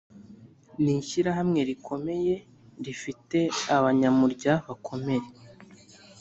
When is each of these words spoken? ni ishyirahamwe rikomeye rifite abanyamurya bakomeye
ni 0.81 0.93
ishyirahamwe 1.01 1.59
rikomeye 1.69 2.35
rifite 2.85 3.39
abanyamurya 3.75 4.53
bakomeye 4.67 5.25